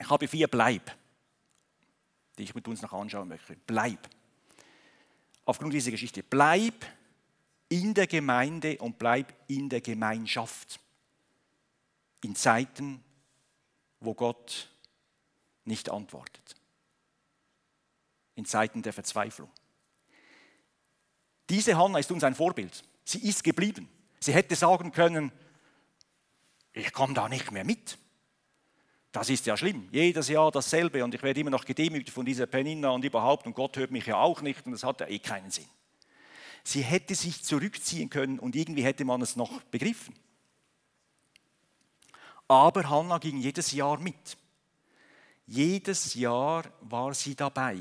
[0.00, 0.90] Ich habe vier Bleib,
[2.36, 3.56] die ich mit uns noch anschauen möchte.
[3.66, 4.08] Bleib.
[5.44, 6.22] Aufgrund dieser Geschichte.
[6.22, 6.84] Bleib
[7.68, 10.80] in der Gemeinde und bleib in der Gemeinschaft
[12.22, 13.02] in Zeiten,
[14.00, 14.70] wo Gott
[15.64, 16.56] nicht antwortet.
[18.34, 19.50] In Zeiten der Verzweiflung.
[21.50, 22.82] Diese Hanna ist uns ein Vorbild.
[23.04, 23.88] Sie ist geblieben.
[24.20, 25.32] Sie hätte sagen können,
[26.72, 27.98] ich komme da nicht mehr mit.
[29.10, 29.88] Das ist ja schlimm.
[29.92, 33.54] Jedes Jahr dasselbe und ich werde immer noch gedemütigt von dieser Penina und überhaupt und
[33.54, 35.68] Gott hört mich ja auch nicht und das hat ja eh keinen Sinn.
[36.64, 40.14] Sie hätte sich zurückziehen können und irgendwie hätte man es noch begriffen.
[42.52, 44.36] Aber Hannah ging jedes Jahr mit.
[45.46, 47.78] Jedes Jahr war sie dabei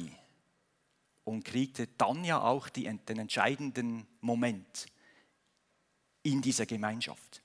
[1.26, 4.86] und kriegte dann ja auch die, den entscheidenden Moment
[6.24, 7.42] in dieser Gemeinschaft.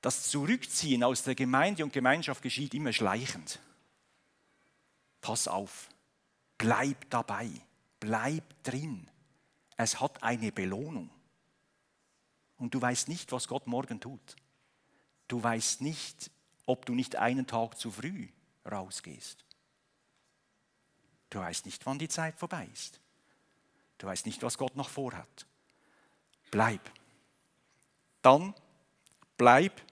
[0.00, 3.60] das Zurückziehen aus der Gemeinde und Gemeinschaft geschieht immer schleichend.
[5.20, 5.90] Pass auf,
[6.56, 7.48] bleib dabei,
[8.00, 9.08] bleib drin.
[9.76, 11.08] Es hat eine Belohnung.
[12.56, 14.34] Und du weißt nicht, was Gott morgen tut.
[15.28, 16.30] Du weißt nicht,
[16.66, 18.28] ob du nicht einen Tag zu früh
[18.70, 19.44] rausgehst.
[21.30, 23.00] Du weißt nicht, wann die Zeit vorbei ist.
[23.98, 25.46] Du weißt nicht, was Gott noch vorhat.
[26.50, 26.80] Bleib.
[28.22, 28.54] Dann
[29.36, 29.82] bleib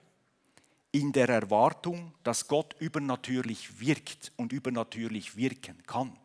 [0.91, 6.17] in der Erwartung, dass Gott übernatürlich wirkt und übernatürlich wirken kann.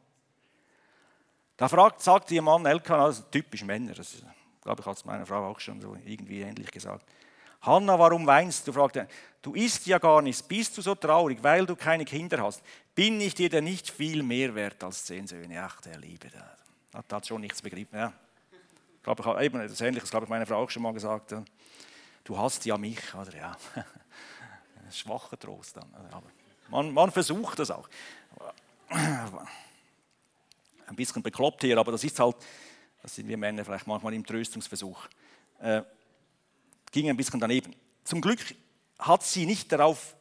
[1.56, 4.22] Da fragt, sagt ihr Mann Elkan, also typisch Männer, das
[4.62, 7.06] glaube ich, hat es meiner Frau auch schon so irgendwie ähnlich gesagt.
[7.62, 8.72] Hanna, warum weinst du?
[8.72, 9.08] fragt er.
[9.40, 10.42] Du isst ja gar nichts.
[10.42, 12.62] Bist du so traurig, weil du keine Kinder hast?
[12.94, 15.64] Bin ich dir denn nicht viel mehr wert als zehn Söhne?
[15.64, 16.56] Ach, der Liebe, der
[16.94, 17.98] hat, schon nichts begriffen.
[17.98, 18.12] Ja.
[18.96, 21.34] Ich glaube, ich, eben, das Ähnliches glaube ich meine Frau auch schon mal gesagt.
[22.24, 23.56] Du hast ja mich, oder ja.
[24.90, 25.92] Schwacher Trost dann.
[26.10, 26.26] Aber
[26.68, 27.88] man, man versucht das auch.
[28.88, 29.46] Ein
[30.96, 32.36] bisschen bekloppt hier, aber das ist halt,
[33.02, 35.08] das sind wir Männer vielleicht manchmal im Tröstungsversuch.
[35.60, 35.82] Äh,
[36.92, 37.74] ging ein bisschen daneben.
[38.04, 38.40] Zum Glück
[38.98, 40.14] hat sie nicht darauf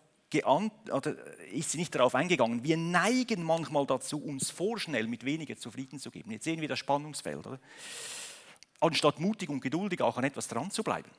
[1.51, 2.63] ist sie nicht darauf eingegangen.
[2.63, 6.31] Wir neigen manchmal dazu, uns vorschnell mit weniger zufrieden zu geben.
[6.31, 7.45] Jetzt sehen wir das Spannungsfeld.
[7.45, 7.59] Oder?
[8.79, 11.11] Anstatt mutig und geduldig auch an etwas dran zu bleiben.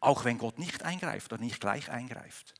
[0.00, 2.54] Auch wenn Gott nicht eingreift oder nicht gleich eingreift.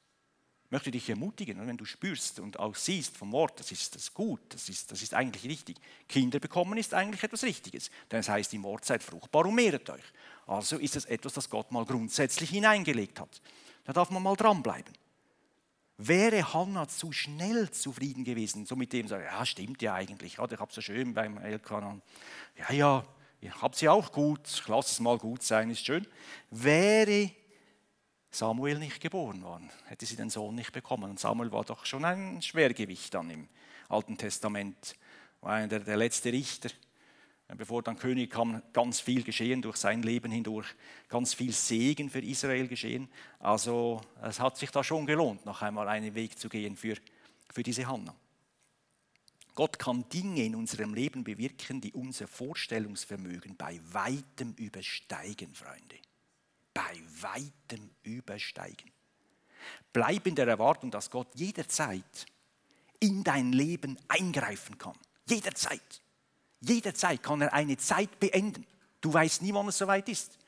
[0.66, 4.12] Ich möchte dich ermutigen, wenn du spürst und auch siehst vom Wort, das ist das
[4.12, 5.78] gut, das ist, das ist eigentlich richtig.
[6.08, 7.90] Kinder bekommen ist eigentlich etwas Richtiges.
[8.10, 10.04] Denn es heißt im Wort, seid fruchtbar und mehret euch.
[10.48, 13.40] Also ist es etwas, das Gott mal grundsätzlich hineingelegt hat.
[13.84, 14.92] Da darf man mal dranbleiben.
[15.98, 20.56] Wäre Hannah zu schnell zufrieden gewesen, so mit dem, ja, stimmt ja eigentlich, ich habe
[20.70, 22.02] so schön beim Elkanan.
[22.56, 23.04] Ja, ja,
[23.40, 26.06] ihr habt sie auch gut, ich lasse es mal gut sein, ist schön.
[26.50, 27.30] Wäre
[28.30, 31.10] Samuel nicht geboren worden, hätte sie den Sohn nicht bekommen.
[31.10, 33.48] Und Samuel war doch schon ein Schwergewicht dann im
[33.88, 34.94] Alten Testament,
[35.40, 36.70] war einer der letzte Richter.
[37.56, 40.66] Bevor dann König kam, ganz viel geschehen durch sein Leben hindurch,
[41.08, 43.08] ganz viel Segen für Israel geschehen.
[43.38, 46.96] Also es hat sich da schon gelohnt, noch einmal einen Weg zu gehen für,
[47.50, 48.14] für diese Hanna.
[49.54, 55.96] Gott kann Dinge in unserem Leben bewirken, die unser Vorstellungsvermögen bei weitem übersteigen, Freunde
[56.78, 58.92] bei weitem übersteigen.
[59.92, 62.26] Bleib in der Erwartung, dass Gott jederzeit
[63.00, 64.96] in dein Leben eingreifen kann.
[65.28, 66.00] Jederzeit.
[66.60, 68.66] Jederzeit kann er eine Zeit beenden.
[69.00, 70.38] Du weißt nie, wann es soweit ist.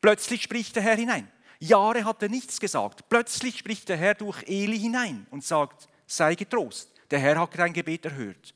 [0.00, 1.30] Plötzlich spricht der Herr hinein.
[1.58, 3.08] Jahre hat er nichts gesagt.
[3.08, 6.92] Plötzlich spricht der Herr durch Eli hinein und sagt, sei getrost.
[7.10, 8.54] Der Herr hat dein Gebet erhört.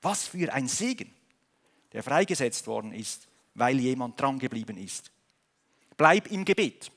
[0.00, 1.12] Was für ein Segen,
[1.92, 5.10] der freigesetzt worden ist, weil jemand dran geblieben ist.
[5.96, 6.90] Bleib im Gebet.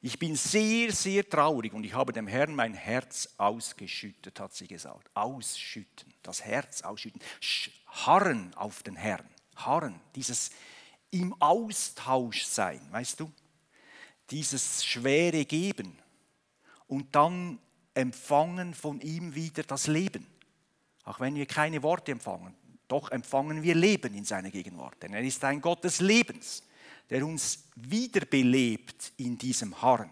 [0.00, 4.68] Ich bin sehr, sehr traurig und ich habe dem Herrn mein Herz ausgeschüttet, hat sie
[4.68, 5.10] gesagt.
[5.14, 7.20] Ausschütten, das Herz ausschütten.
[7.86, 9.28] Harren auf den Herrn.
[9.56, 10.50] Harren, dieses
[11.10, 13.32] im Austausch sein, weißt du?
[14.30, 15.98] Dieses schwere Geben
[16.86, 17.58] und dann
[17.94, 20.26] empfangen von ihm wieder das Leben.
[21.04, 22.54] Auch wenn wir keine Worte empfangen,
[22.86, 25.02] doch empfangen wir Leben in seiner Gegenwart.
[25.02, 26.62] Denn er ist ein Gott des Lebens,
[27.10, 30.10] der uns wiederbelebt in diesem Harren.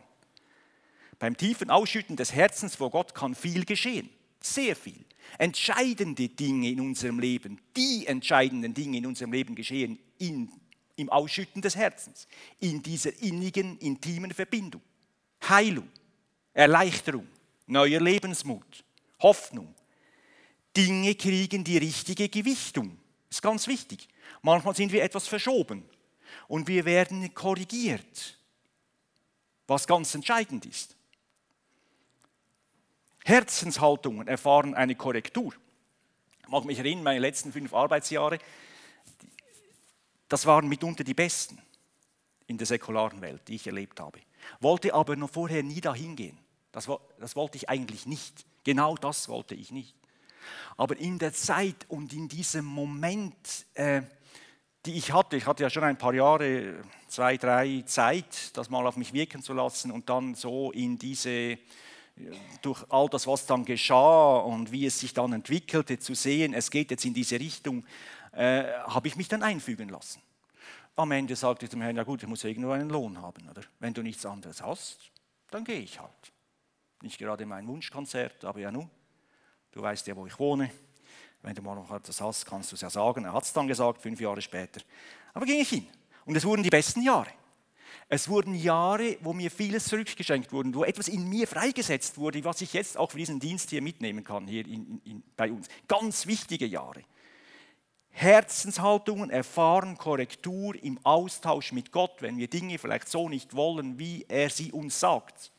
[1.19, 4.09] Beim tiefen Ausschütten des Herzens vor Gott kann viel geschehen,
[4.41, 5.05] sehr viel.
[5.39, 10.51] Entscheidende Dinge in unserem Leben, die entscheidenden Dinge in unserem Leben geschehen in,
[10.95, 12.29] im Ausschütten des Herzens,
[12.61, 14.83] in dieser innigen, intimen Verbindung.
[15.49, 15.89] Heilung,
[16.53, 17.27] Erleichterung,
[17.67, 18.85] neuer Lebensmut,
[19.21, 19.75] Hoffnung.
[20.77, 22.99] Dinge kriegen die richtige Gewichtung.
[23.29, 24.09] Ist ganz wichtig.
[24.43, 25.83] Manchmal sind wir etwas verschoben
[26.49, 28.39] und wir werden korrigiert,
[29.67, 30.97] was ganz entscheidend ist.
[33.25, 35.53] Herzenshaltungen erfahren eine Korrektur.
[36.43, 38.39] Ich mag mich erinnern, meine letzten fünf Arbeitsjahre,
[40.29, 41.61] das waren mitunter die besten
[42.47, 44.21] in der säkularen Welt, die ich erlebt habe.
[44.61, 46.39] Wollte aber noch vorher nie dahin gehen.
[46.71, 48.45] Das, das wollte ich eigentlich nicht.
[48.63, 49.95] Genau das wollte ich nicht.
[50.77, 54.03] Aber in der Zeit und in diesem Moment, äh,
[54.87, 56.75] die ich hatte, ich hatte ja schon ein paar Jahre,
[57.09, 61.59] zwei, drei Zeit, das mal auf mich wirken zu lassen und dann so in diese,
[62.63, 66.71] durch all das, was dann geschah und wie es sich dann entwickelte, zu sehen, es
[66.71, 67.85] geht jetzt in diese Richtung,
[68.33, 70.23] äh, habe ich mich dann einfügen lassen.
[70.95, 73.63] Am Ende sagte ich dem Herrn, ja gut, ich muss irgendwo einen Lohn haben, oder?
[73.81, 75.11] Wenn du nichts anderes hast,
[75.51, 76.33] dann gehe ich halt.
[77.03, 78.89] Nicht gerade mein Wunschkonzert, aber ja nun,
[79.73, 80.71] du weißt ja, wo ich wohne.
[81.43, 83.25] Wenn du mal noch etwas hast, kannst du es ja sagen.
[83.25, 84.81] Er hat es dann gesagt, fünf Jahre später.
[85.33, 85.87] Aber ging ich hin.
[86.25, 87.31] Und es wurden die besten Jahre.
[88.09, 92.61] Es wurden Jahre, wo mir vieles zurückgeschenkt wurde, wo etwas in mir freigesetzt wurde, was
[92.61, 95.69] ich jetzt auch für diesen Dienst hier mitnehmen kann, hier in, in, bei uns.
[95.89, 97.03] Ganz wichtige Jahre.
[98.11, 104.25] Herzenshaltungen erfahren Korrektur im Austausch mit Gott, wenn wir Dinge vielleicht so nicht wollen, wie
[104.29, 105.53] er sie uns sagt.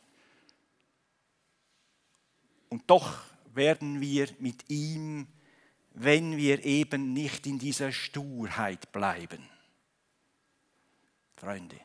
[2.69, 3.19] Und doch
[3.53, 5.27] werden wir mit ihm,
[5.99, 9.49] wenn wir eben nicht in dieser Sturheit bleiben,
[11.35, 11.79] Freunde,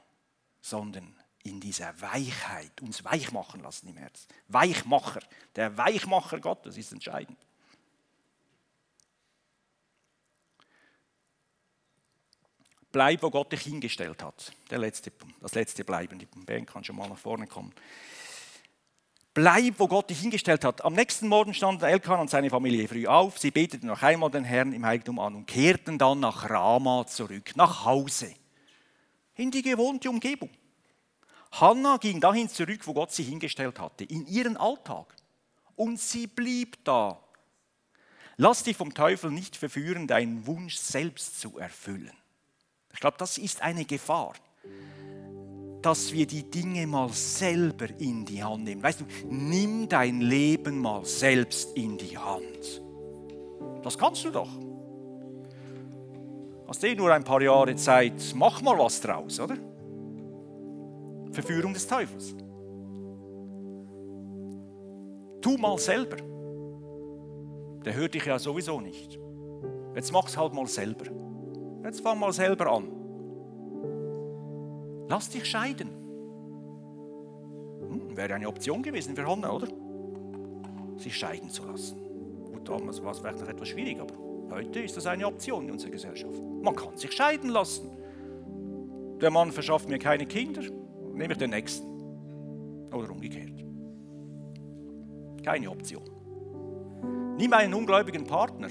[0.61, 4.29] sondern in dieser Weichheit uns weich machen lassen im Herzen.
[4.49, 5.21] Weichmacher,
[5.57, 7.39] der Weichmacher Gottes ist entscheidend.
[12.93, 14.53] Bleib, wo Gott dich hingestellt hat.
[14.69, 16.19] Der letzte, das letzte Bleiben.
[16.19, 17.73] Die Band kann schon mal nach vorne kommen.
[19.35, 20.85] Bleib, wo Gott dich hingestellt hat.
[20.85, 23.39] Am nächsten Morgen standen Elkan und seine Familie früh auf.
[23.39, 27.53] Sie beteten noch einmal den Herrn im Heiligtum an und kehrten dann nach Rama zurück,
[27.57, 28.35] nach Hause,
[29.37, 30.51] in die gewohnte Umgebung.
[31.53, 35.15] Hannah ging dahin zurück, wo Gott sie hingestellt hatte, in ihren Alltag.
[35.77, 37.19] Und sie blieb da.
[38.37, 42.13] Lass dich vom Teufel nicht verführen, deinen Wunsch selbst zu erfüllen.
[42.93, 44.35] Ich glaube, das ist eine Gefahr,
[45.83, 48.83] dass wir die Dinge mal selber in die Hand nehmen.
[48.83, 52.83] Weißt du, nimm dein Leben mal selbst in die Hand.
[53.83, 54.49] Das kannst du doch.
[56.69, 59.57] Hast eh nur ein paar Jahre Zeit, mach mal was draus, oder?
[61.33, 62.35] Verführung des Teufels.
[65.41, 66.17] Tu mal selber.
[67.85, 69.19] Der hört dich ja sowieso nicht.
[69.95, 71.07] Jetzt mach's halt mal selber.
[71.85, 73.02] Jetzt fang mal selber an.
[75.13, 75.91] Lass dich scheiden.
[77.81, 79.69] Hm, wäre eine Option gewesen für Hannah, oder?
[80.97, 81.99] Sich scheiden zu lassen.
[82.51, 84.15] Gut, damals war es vielleicht noch etwas schwierig, aber
[84.51, 86.41] heute ist das eine Option in unserer Gesellschaft.
[86.63, 87.91] Man kann sich scheiden lassen.
[89.21, 90.63] Der Mann verschafft mir keine Kinder,
[91.13, 91.87] nehme ich den nächsten.
[92.91, 93.63] Oder umgekehrt.
[95.45, 97.37] Keine Option.
[97.37, 98.69] Nimm einen ungläubigen Partner.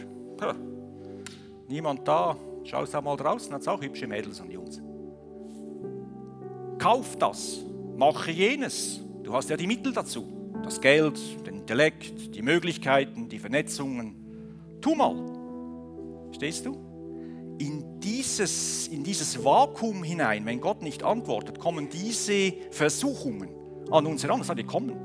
[1.67, 4.81] Niemand da, Schaust auch mal draußen, hat es auch hübsche Mädels und Jungs.
[6.81, 7.59] Kauf das,
[7.95, 9.01] mache jenes.
[9.21, 10.25] Du hast ja die Mittel dazu.
[10.63, 14.15] Das Geld, den Intellekt, die Möglichkeiten, die Vernetzungen.
[14.81, 15.15] Tu mal.
[16.31, 16.71] Stehst du?
[17.59, 23.49] In dieses, in dieses Vakuum hinein, wenn Gott nicht antwortet, kommen diese Versuchungen
[23.91, 24.39] an uns heran.
[24.39, 24.95] Das hat kommen.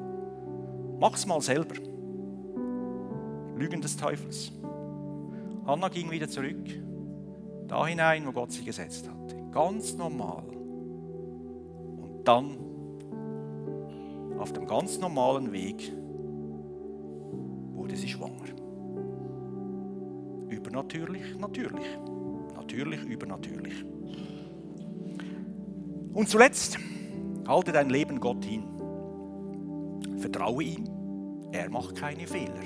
[0.98, 1.74] Mach's mal selber.
[3.54, 4.50] Lügen des Teufels.
[5.66, 6.70] Anna ging wieder zurück
[7.68, 9.36] da hinein, wo Gott sie gesetzt hatte.
[9.52, 10.55] Ganz normal.
[12.26, 12.58] Dann
[14.38, 15.92] auf dem ganz normalen Weg
[17.72, 18.44] wurde sie schwanger.
[20.48, 21.86] Übernatürlich, natürlich.
[22.54, 23.84] Natürlich, übernatürlich.
[26.12, 26.78] Und zuletzt,
[27.46, 28.64] halte dein Leben Gott hin.
[30.18, 30.84] Vertraue ihm.
[31.52, 32.60] Er macht keine Fehler.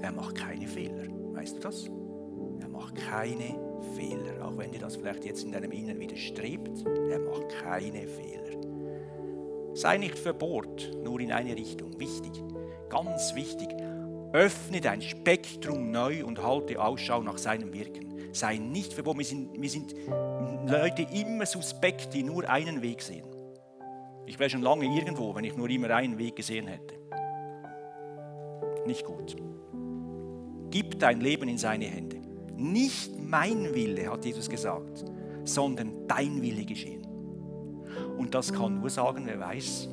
[0.00, 1.06] Er macht keine Fehler.
[1.34, 1.90] Weißt du das?
[2.72, 3.71] macht keine Fehler,
[4.52, 6.84] auch wenn dir das vielleicht jetzt in deinem Inneren widerstrebt.
[7.10, 8.42] Er macht keine Fehler.
[9.74, 11.98] Sei nicht verbohrt, nur in eine Richtung.
[11.98, 12.32] Wichtig,
[12.90, 13.68] ganz wichtig.
[14.32, 18.32] Öffne dein Spektrum neu und halte Ausschau nach seinem Wirken.
[18.32, 19.18] Sei nicht verbohrt.
[19.18, 19.94] Wir sind, wir sind
[20.66, 23.26] Leute immer suspekt, die nur einen Weg sehen.
[24.26, 26.94] Ich wäre schon lange irgendwo, wenn ich nur immer einen Weg gesehen hätte.
[28.86, 29.36] Nicht gut.
[30.70, 32.21] Gib dein Leben in seine Hände.
[32.62, 35.04] Nicht mein Wille, hat Jesus gesagt,
[35.42, 37.04] sondern dein Wille geschehen.
[38.16, 39.88] Und das kann nur sagen, wer weiß,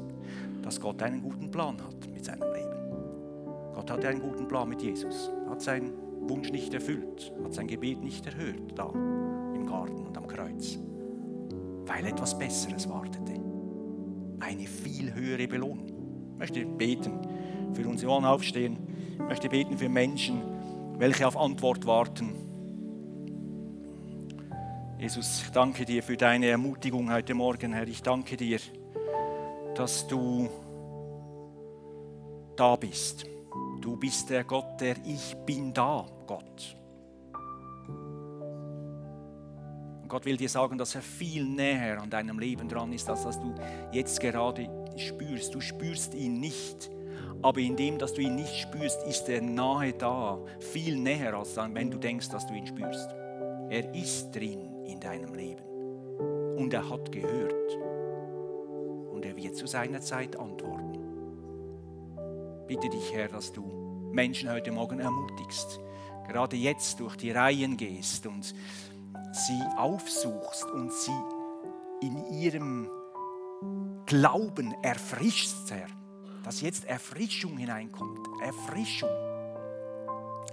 [0.61, 3.73] dass Gott einen guten Plan hat mit seinem Leben.
[3.73, 5.93] Gott hatte einen guten Plan mit Jesus, hat seinen
[6.29, 8.91] Wunsch nicht erfüllt, hat sein Gebet nicht erhört da
[9.55, 10.77] im Garten und am Kreuz,
[11.87, 13.33] weil etwas Besseres wartete.
[14.41, 15.87] Eine viel höhere Belohnung.
[16.33, 17.13] Ich möchte beten
[17.73, 18.77] für uns, wir wollen aufstehen,
[19.13, 20.43] ich möchte beten für Menschen,
[20.99, 22.48] welche auf Antwort warten
[24.99, 27.87] Jesus, ich danke dir für deine Ermutigung heute Morgen, Herr.
[27.87, 28.59] Ich danke dir,
[29.73, 30.49] dass du
[32.57, 33.25] da bist.
[33.79, 36.75] Du bist der Gott, der Ich bin da, Gott.
[40.01, 43.23] Und Gott will dir sagen, dass er viel näher an deinem Leben dran ist, als
[43.23, 43.55] dass du
[43.93, 45.55] jetzt gerade spürst.
[45.55, 46.91] Du spürst ihn nicht,
[47.41, 51.73] aber indem, dass du ihn nicht spürst, ist er nahe da, viel näher, als dann,
[51.73, 53.09] wenn du denkst, dass du ihn spürst.
[53.69, 55.63] Er ist drin in deinem Leben.
[56.57, 57.77] Und er hat gehört.
[59.11, 60.97] Und er wird zu seiner Zeit antworten.
[62.67, 63.63] Bitte dich, Herr, dass du
[64.11, 65.79] Menschen heute Morgen ermutigst,
[66.27, 68.53] gerade jetzt durch die Reihen gehst und
[69.31, 71.11] sie aufsuchst und sie
[72.01, 72.89] in ihrem
[74.05, 75.87] Glauben erfrischst, Herr.
[76.43, 78.27] Dass jetzt Erfrischung hineinkommt.
[78.41, 79.09] Erfrischung.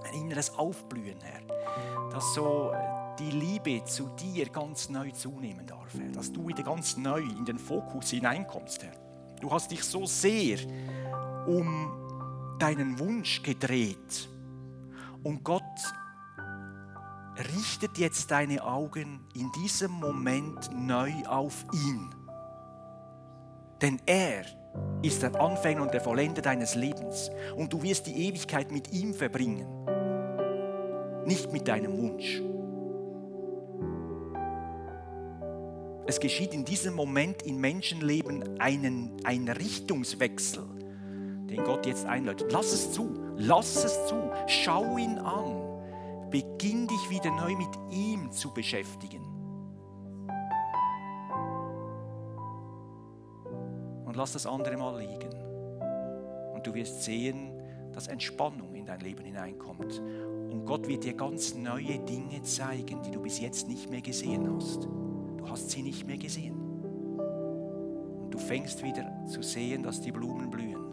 [0.04, 1.40] Ein inneres Aufblühen, Herr.
[2.10, 2.72] Dass so
[3.18, 6.10] die Liebe zu dir ganz neu zunehmen darf, Herr.
[6.12, 8.92] Dass du wieder ganz neu in den Fokus hineinkommst, Herr.
[9.40, 10.58] Du hast dich so sehr
[11.46, 14.28] um deinen Wunsch gedreht.
[15.22, 15.62] Und Gott
[17.54, 22.14] richtet jetzt deine Augen in diesem Moment neu auf ihn.
[23.82, 24.44] Denn er
[25.02, 27.30] ist der Anfänger und der Vollender deines Lebens.
[27.56, 29.66] Und du wirst die Ewigkeit mit ihm verbringen,
[31.26, 32.40] nicht mit deinem Wunsch.
[36.08, 40.62] Es geschieht in diesem Moment in Menschenleben einen, ein Richtungswechsel,
[41.50, 42.52] den Gott jetzt einläutet.
[42.52, 48.30] Lass es zu, lass es zu, schau ihn an, beginn dich wieder neu mit ihm
[48.30, 49.24] zu beschäftigen.
[54.04, 55.34] Und lass das andere mal liegen.
[56.54, 57.50] Und du wirst sehen,
[57.92, 59.98] dass Entspannung in dein Leben hineinkommt.
[59.98, 64.48] Und Gott wird dir ganz neue Dinge zeigen, die du bis jetzt nicht mehr gesehen
[64.54, 64.88] hast
[65.48, 66.60] hast sie nicht mehr gesehen.
[68.22, 70.84] Und du fängst wieder zu sehen, dass die Blumen blühen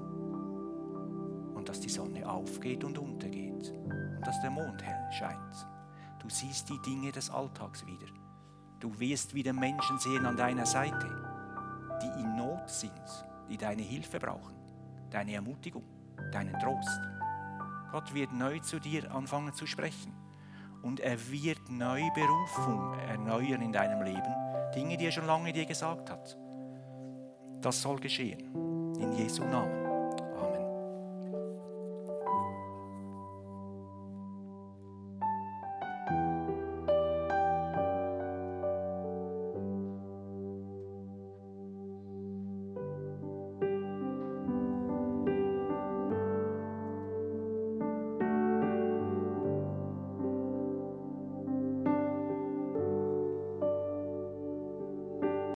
[1.55, 5.67] und dass die Sonne aufgeht und untergeht und dass der Mond hell scheint.
[6.19, 8.07] Du siehst die Dinge des Alltags wieder.
[8.79, 11.07] Du wirst wieder Menschen sehen an deiner Seite,
[12.01, 12.91] die in Not sind,
[13.49, 14.55] die deine Hilfe brauchen,
[15.09, 15.83] deine Ermutigung,
[16.31, 16.99] deinen Trost.
[17.91, 20.13] Gott wird neu zu dir anfangen zu sprechen
[20.81, 24.42] und er wird neue Berufung erneuern in deinem Leben
[24.75, 26.37] Dinge, die er schon lange dir gesagt hat.
[27.61, 28.39] Das soll geschehen.
[28.99, 29.82] In Jesu Namen.